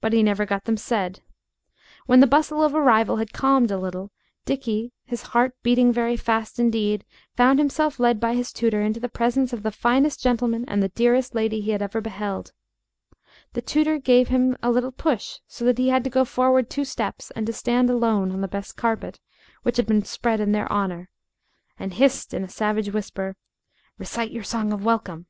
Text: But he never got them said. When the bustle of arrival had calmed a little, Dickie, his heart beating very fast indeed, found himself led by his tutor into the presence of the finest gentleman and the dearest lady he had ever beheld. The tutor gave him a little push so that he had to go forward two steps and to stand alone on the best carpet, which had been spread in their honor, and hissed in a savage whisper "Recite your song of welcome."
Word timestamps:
But 0.00 0.12
he 0.12 0.24
never 0.24 0.44
got 0.44 0.64
them 0.64 0.76
said. 0.76 1.20
When 2.06 2.18
the 2.18 2.26
bustle 2.26 2.64
of 2.64 2.74
arrival 2.74 3.18
had 3.18 3.32
calmed 3.32 3.70
a 3.70 3.78
little, 3.78 4.10
Dickie, 4.44 4.92
his 5.04 5.22
heart 5.22 5.54
beating 5.62 5.92
very 5.92 6.16
fast 6.16 6.58
indeed, 6.58 7.04
found 7.36 7.60
himself 7.60 8.00
led 8.00 8.18
by 8.18 8.34
his 8.34 8.52
tutor 8.52 8.82
into 8.82 8.98
the 8.98 9.08
presence 9.08 9.52
of 9.52 9.62
the 9.62 9.70
finest 9.70 10.20
gentleman 10.20 10.64
and 10.66 10.82
the 10.82 10.88
dearest 10.88 11.32
lady 11.32 11.60
he 11.60 11.70
had 11.70 11.80
ever 11.80 12.00
beheld. 12.00 12.50
The 13.52 13.62
tutor 13.62 13.98
gave 14.00 14.26
him 14.26 14.56
a 14.64 14.70
little 14.72 14.90
push 14.90 15.38
so 15.46 15.64
that 15.64 15.78
he 15.78 15.90
had 15.90 16.02
to 16.02 16.10
go 16.10 16.24
forward 16.24 16.68
two 16.68 16.84
steps 16.84 17.30
and 17.36 17.46
to 17.46 17.52
stand 17.52 17.88
alone 17.88 18.32
on 18.32 18.40
the 18.40 18.48
best 18.48 18.76
carpet, 18.76 19.20
which 19.62 19.76
had 19.76 19.86
been 19.86 20.02
spread 20.04 20.40
in 20.40 20.50
their 20.50 20.66
honor, 20.72 21.08
and 21.78 21.94
hissed 21.94 22.34
in 22.34 22.42
a 22.42 22.48
savage 22.48 22.90
whisper 22.92 23.36
"Recite 23.96 24.32
your 24.32 24.42
song 24.42 24.72
of 24.72 24.84
welcome." 24.84 25.26